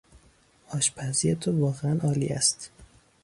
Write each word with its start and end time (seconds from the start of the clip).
آشپزی 0.69 1.35
تو 1.35 1.59
واقعا 1.59 1.97
عالی 2.01 2.27
است. 2.27 2.71